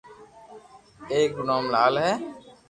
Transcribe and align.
اآڪ 1.11 1.31
رو 1.37 1.43
نوم 1.49 1.63
لال 1.73 1.93
ھي 2.03 2.11